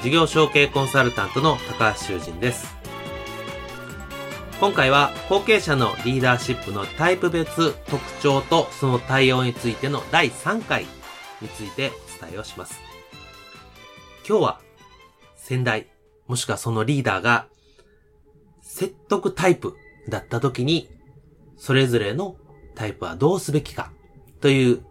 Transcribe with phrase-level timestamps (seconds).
[0.00, 2.76] 事業承継コンサルタントの高橋修人です。
[4.60, 10.86] 今回は後継者のリーダーシップのタイプ別特徴とその対応についての第3回
[11.40, 11.90] について
[12.20, 12.80] お伝えをします。
[14.28, 14.60] 今日は
[15.34, 15.88] 先代
[16.28, 17.46] もしくはそのリーダーが
[18.62, 19.74] 説得タイプ
[20.08, 20.88] だった時に
[21.56, 22.36] それぞれの
[22.76, 23.90] タイプはどうすべきか
[24.40, 24.84] という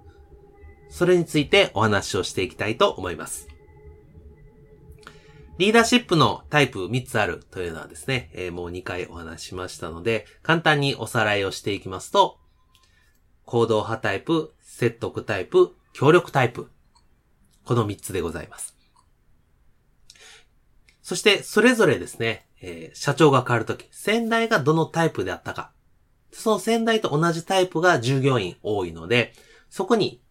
[0.90, 3.47] それについてお話をしていきたいと思います。
[5.58, 12.38] リーダーシップのタイプ3つあるというのはですね、えー、もう2回お話しましたので、簡単におさらいをしていきますと、
[13.46, 16.70] 行動派タイプ、説得タイプ、協力タイプ。
[17.66, 18.78] この3つでございます。
[21.02, 25.72] そして、それぞれですね、えー、社長が変わるとき、先代がどのタイプであったか。
[26.32, 29.34] その先代と同じタイプが従業員多いので、
[29.72, 30.22] そこに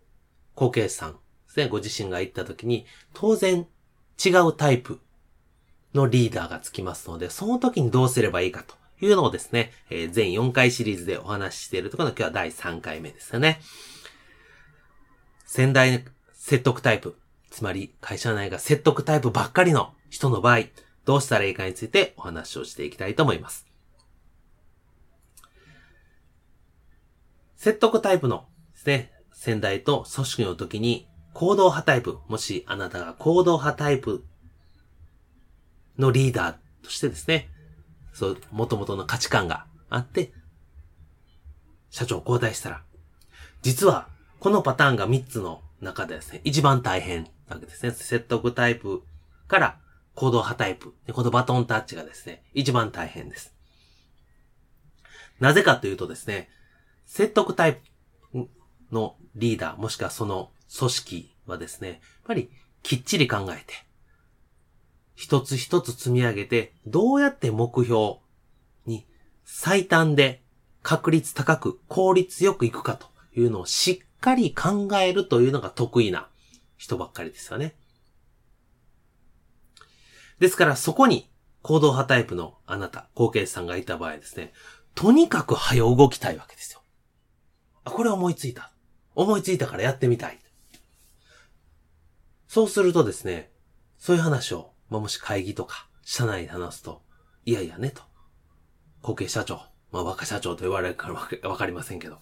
[0.55, 1.18] 後継者さん
[1.56, 3.66] で、ご自身が行ったときに、当然
[4.24, 5.00] 違うタイプ
[5.97, 13.61] のリーダーがつきますので、その時にどうすればいいかというのをですね、えー、全4回シリーズでお話ししているところの今日は第3回目ですよね。
[15.45, 17.17] 先代説得タイプ、
[17.51, 20.67] つまり会社内が説得タイプばっかりの人の場合、
[21.05, 23.67] どうしたらいいかについてお話をしていきたいと思います。
[27.57, 34.24] 説得タイプのですね、先代と組織の時に行動派タイプ、もしあなたが行動派タイプ
[35.98, 37.48] のリーダーとしてですね、
[38.12, 40.33] そう、元々の価値観があって、
[41.90, 42.83] 社長交代したら、
[43.62, 44.08] 実は、
[44.39, 47.90] このパターンが3つの中でですね、一番大変なわけですね。
[47.90, 49.02] 説得タイプ
[49.48, 49.79] から
[50.14, 50.95] 行動派タイプ。
[51.12, 53.55] このバトンタッチがですね、一番大変です。
[55.40, 56.48] なぜかというとですね、
[57.05, 57.80] 説得タイ
[58.33, 58.48] プ
[58.90, 62.51] のリーダー、もしくはその組織はですね、やっぱり
[62.83, 63.86] きっちり考えて、
[65.16, 68.18] 一つ一つ積み上げて、どうやって目標
[68.84, 69.06] に
[69.44, 70.42] 最短で
[70.82, 76.28] 確率高く効率よくいくかというのをしっかり考えるというのが得意な
[76.77, 77.74] 人ばっかりですよね。
[80.38, 81.30] ですからそこに
[81.62, 84.52] 行動派タイプのあなた、後継さんがいた場合ですね、
[84.94, 86.83] とにかく早動きたいわけですよ。
[87.84, 88.70] あ、これ思いついた。
[89.14, 90.38] 思いついたからやってみたい。
[92.46, 93.50] そうするとですね、
[93.98, 97.02] そういう話をまあ、もし会議とか、社内で話すと、
[97.45, 98.02] いやいやね、と。
[99.02, 99.61] 後継社長、
[99.92, 102.20] まあ、若社長と言われるからわかりませんけど。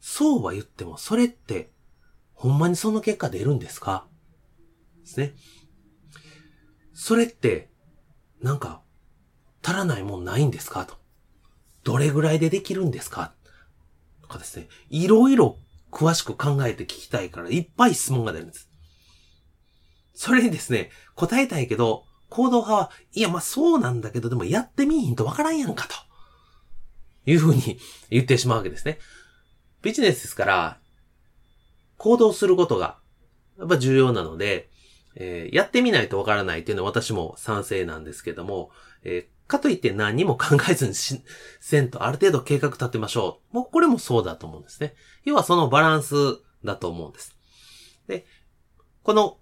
[0.00, 1.70] そうは言っても、それって、
[2.34, 4.06] ほんまにその結果出るんですか？
[5.02, 5.34] ですね。
[6.92, 7.70] それって、
[8.40, 8.82] なんか、
[9.62, 10.84] 足らないもんないんですか？
[10.84, 10.96] と。
[11.84, 13.32] どれぐらいでできるんですか？
[14.22, 14.66] とかですね。
[14.90, 15.56] いろいろ
[15.92, 18.68] 詳しく考えて聞きたいから、いっぱい質問が出るんです。
[20.14, 25.94] それにですね、答えたいけど、行動派は、いや、まあそうなんだけど、でもやってみいんとわからんやんかと。
[27.26, 27.78] いうふうに
[28.10, 28.98] 言ってしまうわけですね。
[29.82, 30.78] ビジネスですから、
[31.96, 32.98] 行動することが、
[33.58, 34.70] やっぱ重要なので、
[35.14, 38.70] えー、やってみないとわからないっていうのは私も賛成なんですけども、
[39.04, 41.22] えー、かといって何にも考えずにし、
[41.60, 43.56] せんとある程度計画立てましょう。
[43.56, 44.94] もうこれもそうだと思うんですね。
[45.24, 46.14] 要はそのバランス
[46.64, 47.36] だと思うんです。
[48.08, 48.26] で、
[49.02, 49.38] この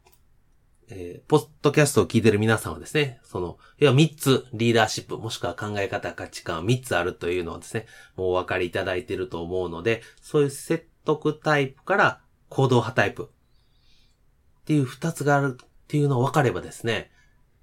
[0.93, 17.13] えー、ポッドキャストを聞いてる皆さんはですね、その、要は3つリーダーシップ、もしくは考え方、価値観3つあるというのをですね、もうお分かりいただいていると思うので、そういう説得タイプから行動派タイプっていう2つがあるっていうのを分かればですね、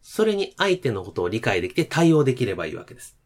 [0.02, 3.18] それに相手のことを理解できて対応できればいいわけです。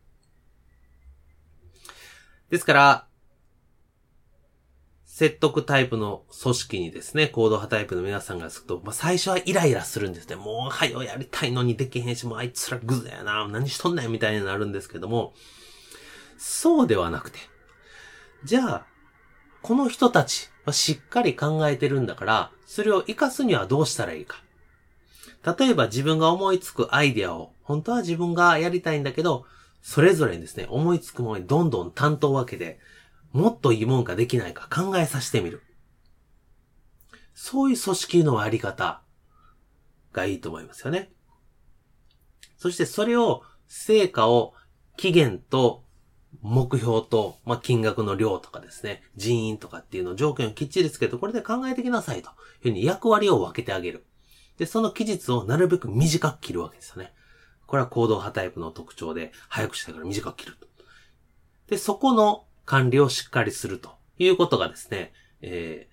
[2.50, 3.08] ですから、
[5.22, 10.36] 説得タイプの組織にですね、行動派タイプの皆さんがすると、まあ、最初はイライラするんですね。
[10.36, 15.36] もう、はよやりたいのにできへんし、もうあいつらグズやな、何しとんねんみたいになるんですけども、
[16.40, 17.38] そうではなくて、
[18.46, 18.86] じゃあ、
[19.62, 24.42] この人たちはしっかり考えてるんだから、それを活かすにはどうしたらいいか。
[25.60, 29.46] 例えば自分が思いつくアイデアを、本当は自分がやりたいんだけど、
[29.84, 32.80] それぞれにですね、思いつくものにどんどん担当分けで、
[33.34, 35.64] もっといいもんかできないか考えさせてみる。
[37.34, 39.02] そういう組織のあり方
[40.12, 41.12] がいいと思いますよね。
[42.58, 44.54] そしてそれを、成果を
[44.98, 45.86] 期限と
[46.42, 54.06] 目標と、まあ、金額の量とかですね、人員とかっていうのを条件をきっちりつけて、これで考えてきなさいというふうに役割を分けてあげる。
[54.58, 57.14] で、その期日をなるべく短く切るわけですよね。
[57.66, 60.68] これは行動派タイプの特徴で、早くしたから短く切ると。
[61.68, 65.90] で、そこの管理をしっかりするということがですね、え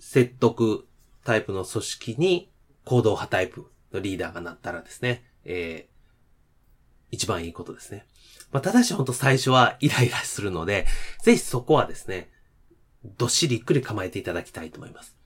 [0.00, 0.88] ー、説得
[1.22, 2.50] タイプの組織に
[2.84, 5.94] 行動派タイプのリーダーがなったらですね、えー、
[7.12, 8.06] 一番いいことですね。
[8.50, 10.84] まあ、ただし本当最初はイライラするので、
[11.22, 12.28] ぜひそこはですね、
[13.18, 15.16] どっしりゆっくり構えていただきたいと思います。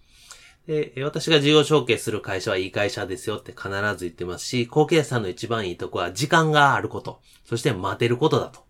[0.67, 8.69] で、私が事業承継する会社はいい会社ですよって必ず言ってますし、後継者さんの一番いいとこは時間があること、そして待てることだと。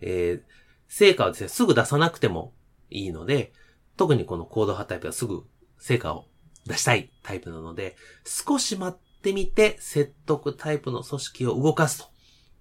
[0.00, 0.54] えー、
[0.88, 2.52] 成果をですね、すぐ出さなくても
[2.90, 3.52] いいので、
[3.96, 5.44] 特にこのコード派タイプはすぐ
[5.78, 6.26] 成果を
[6.66, 12.06] 出したいタイプなので、少し待ってみて説得タイプの組織を動かすと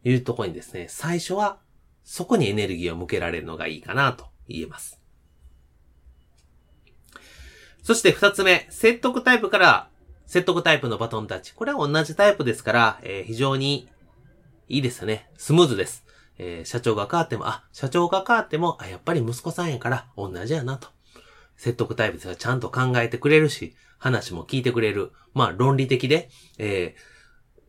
[0.03, 1.59] いうところにですね、最初は
[2.03, 4.99] そこにエネルギーを向けられるのがいいかなと言えます。
[7.81, 9.89] そして二つ目、説得タイプから
[10.25, 11.53] 説得タイプのバトンタッチ。
[11.53, 13.89] これは同じタイプですから、えー、非常に
[14.69, 15.29] いいですよね。
[15.37, 16.02] スムーズです。
[16.37, 20.89] えー、社長が変わっても、あ、社長が変わっても、あ、やっぱり息子さんやから同じやなと。
[21.55, 25.11] 説得タイプですがちゃんと考えてくれるし、話も聞いてくれる。
[25.33, 27.01] まあ論理的で、えー、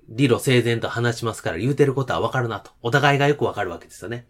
[0.09, 2.73] 理路整然と話しますから言うてることはわかるなと。
[2.83, 4.27] お互いがよくわかるわけですよね。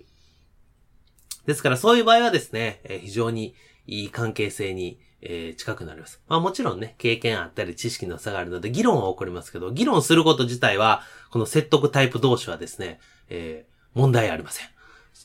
[1.46, 3.54] ですからそういう場合はですね、えー、非常に
[3.86, 6.22] いい関係性にえー、近くなります。
[6.28, 13.00] まあもちろんね、経験あったり知識の差があるので議論は起こりますけど、議論すること自体は、この説得タイプ同士はですね、
[13.30, 14.66] えー、問題ありません。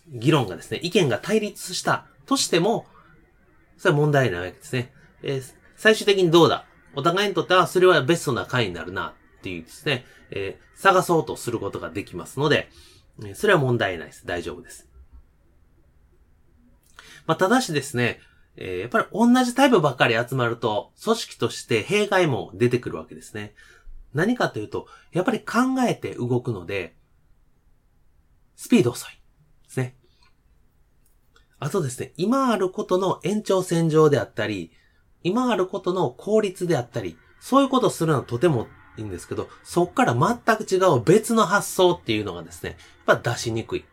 [0.07, 2.86] 議論がですね、意見が対立したとしても、
[3.77, 4.94] それは問題ないわけですね。
[5.24, 6.66] えー、最終的にどうだ？
[6.95, 12.69] お互いにとってはそれはベストな回になるなっていうですね、えー、探そうとすることができますので、
[13.33, 14.25] それは問題ないです。
[14.25, 14.88] 大丈夫です。
[17.27, 18.19] まあ、ただしですね、
[18.56, 23.54] えー、やっぱり同じタイプばっかり集まると、組織として弊害も出てくるわけですね。
[24.13, 26.95] 何かというと、やっぱり考えて動くので、
[28.59, 29.13] スピード遅い。
[29.13, 29.95] ですね。
[31.59, 34.73] あとですね、今あることの延長線上であったり、
[35.23, 38.67] 今あることの効率であったり、そういうことをするのはとても
[38.97, 42.75] いいんですけど、そっから全く違う別の発想っていうのがですね、
[43.07, 43.85] やっぱ出しにくい。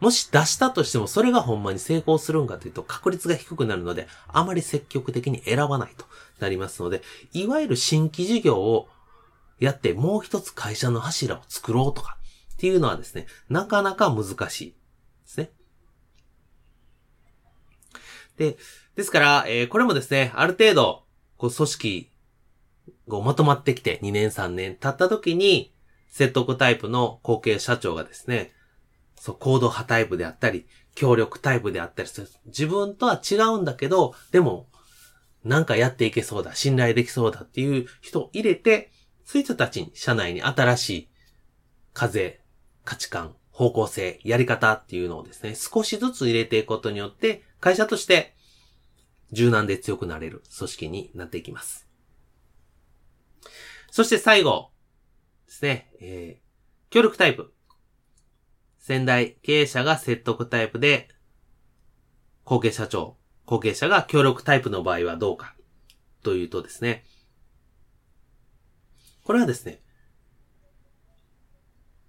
[0.00, 6.06] もし出したとしてもそれがほんまに成功するんかというと確率が低くなるので、あまり積極的に選ばないと
[6.38, 7.02] なりますので、
[7.34, 8.88] いわゆる新規事業を
[9.58, 12.16] やってもう一つ会社の柱を作ろうとか
[12.60, 14.76] っていうのはですね、なかなか難しいで
[15.24, 15.50] すね。
[18.36, 18.58] で、
[18.96, 21.04] ですから、えー、これもですね、ある程度、
[21.38, 22.12] こう、組織
[23.08, 25.72] がまとまってきて2年3年経った時に、
[26.10, 28.52] 説得タイプの後継社長がですね、
[29.16, 32.28] そう、行動派タイプであったり、協力タイプであったりする。
[32.44, 34.68] 自分とは違うんだけど、でも、
[35.44, 38.92] なんかやっていけそうだ、信頼できそうだっていう人を入れて、
[39.24, 41.08] そういう人たちに社内に新しい
[41.94, 42.40] 風、
[42.84, 48.34] 価値観、方向性、やり方っていうのをですね、少しずつ入れていくことによって、会社として
[49.32, 51.86] 柔軟で強くなれる組織になっていきます。
[53.90, 54.70] そして最後
[55.46, 57.52] ですね、えー、協力タイプ。
[58.78, 61.08] 先代経営者が説得タイプで、
[62.44, 65.54] 後継社長、後継者が協力タイプの場合はどうか
[66.22, 67.04] というとですね、
[69.24, 69.82] これはですね、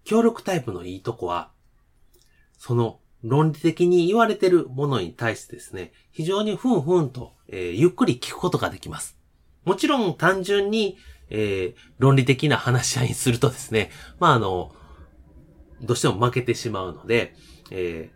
[0.04, 1.52] 協力タイプのいいとこは、
[2.58, 9.18] その論理的に言われてるものに対してですね、非常にふんふんと、えー、ゆっくり聞くことができます。
[9.64, 10.98] もちろん単純に、
[11.30, 14.74] えー、論理的な話し合いにするとですね、まあ、あの、
[15.82, 17.36] どうしても負けてしまうので、
[17.70, 18.12] え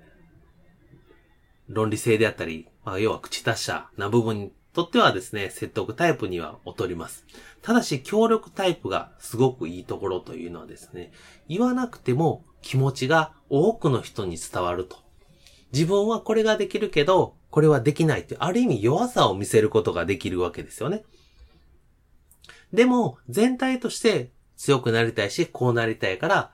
[1.70, 7.26] ー、論理性であったり、まあ、要は口達者な部分にとってはですね、説得タイプには劣ります。
[7.62, 11.14] ただし、協力タイプがすごくいいところというのはですね、
[11.48, 14.98] 言わなくても気持ちが多くの人に伝わると。
[15.72, 21.06] 自分はこれができるけど、これはできないってある意味弱さを見せることができるわけですよね。
[22.74, 26.52] でも、全体として強くなりたいし、こうなりたいから、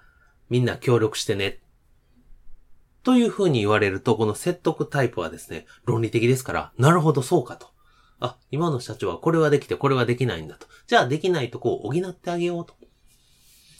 [0.48, 1.60] みんな協力してね。
[3.02, 7.71] という風に言われると、この説得タイプはですね、論理的ですから、なるほどそうかと。
[8.22, 10.68] あ、今の社長はこれはできてこれはできないんだと。
[10.88, 12.76] じゃあできないとこを補ってあげようと。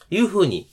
[0.10, 0.70] いう風に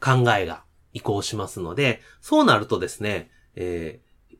[0.00, 4.36] 考えが移行しますので、そうなるとですね、えー、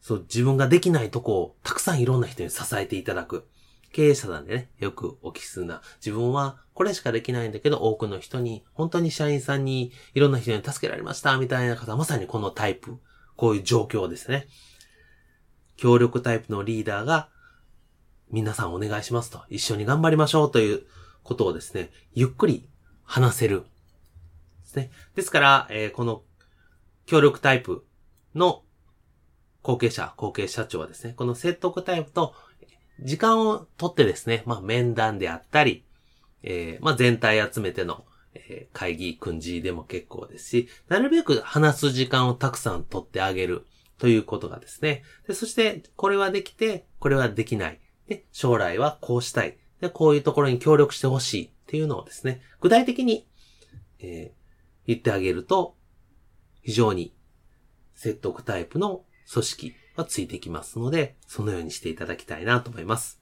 [0.00, 3.46] そう、自分ができないとこをたくさんいろんな人に支えていただく。
[3.92, 5.82] 経営者なんでね、よくお聞きするな。
[5.96, 12.98] 自分はこれしかできないんだけど、多くの人に、本当に社員さんに、いろんな人に助けられました、みたいな方、まさにこのタイプ、
[13.36, 14.46] こういう状況ですね。
[15.76, 17.30] 協力タイプのリーダーが、
[18.30, 20.82] 皆さんお願いしますと、一緒に頑張りましょうという
[21.22, 22.68] ことをですね、ゆっくり
[23.04, 23.62] 話せる。
[23.62, 23.66] で
[24.66, 24.90] すね。
[25.14, 26.22] ですから、えー、この
[27.06, 27.86] 協力タイプ
[28.34, 28.62] の
[29.62, 32.34] 後継者、後継社長はですね、この説得タイプと
[33.00, 35.84] 時間をとってですね、まあ面談であったり、
[36.42, 38.04] えー、まあ全体集めての、
[38.34, 43.66] えー、会議、訓示でも結構ですし、なるべく話す時間をたくさん取ってあげる
[43.98, 45.02] ということがですね。
[45.26, 47.80] で、そして、これはできて、これはできない。
[48.08, 49.56] で、将来はこうしたい。
[49.80, 53.28] で、こういうところに協力してほしいっていうのをですね、具体的に、
[54.00, 54.38] えー、
[54.86, 55.76] 言ってあげると、
[56.62, 57.14] 非常に
[57.94, 63.20] 説得タイプの組織がついてきますので、そのようにしていただきたいなと思います。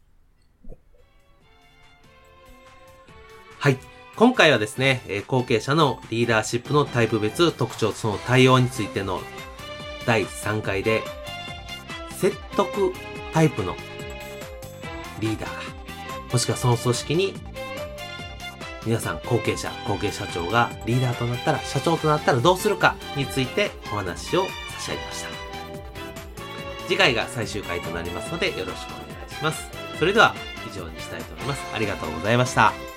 [3.59, 3.79] はい。
[4.15, 9.21] 今回はですね、後継者のリーダーシップのタイプ別特徴その対応についての
[10.07, 11.03] 第3回で、
[12.13, 12.93] 説得
[13.35, 13.77] タイプの
[15.21, 15.61] リーダーが、
[16.33, 17.35] もしくはその組織に、
[18.85, 24.47] 皆さん後継者、後継社長がリーダーとなったら、社長となったらどうするかについてお話を
[24.77, 25.29] 差し上げました。
[26.87, 29.69] 次回が最終回となりますのでよろしくお願いします。
[29.99, 30.35] それでは
[30.71, 31.63] 以上にしたいと思います。
[31.75, 32.96] ありがとうございました。